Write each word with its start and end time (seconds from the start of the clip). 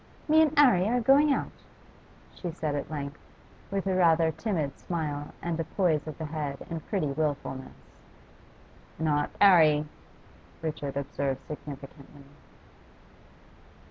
'Me 0.27 0.41
and 0.41 0.57
'Arry 0.57 0.87
are 0.87 0.99
going 0.99 1.31
out,' 1.31 1.51
she 2.33 2.49
said 2.51 2.73
at 2.73 2.89
length, 2.89 3.19
with 3.69 3.85
a 3.85 3.93
rather 3.93 4.31
timid 4.31 4.75
smile 4.79 5.27
and 5.43 5.59
a 5.59 5.63
poise 5.63 6.07
of 6.07 6.17
the 6.17 6.25
head 6.25 6.57
in 6.71 6.79
pretty 6.79 7.05
wilfulness. 7.11 7.91
'Not 8.97 9.29
'Arry,' 9.39 9.85
Richard 10.63 10.97
observed 10.97 11.45
significantly. 11.45 12.23